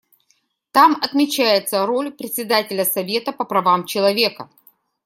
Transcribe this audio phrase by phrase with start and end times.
[0.71, 4.49] Там отмечается роль Председателя Совета по правам человека.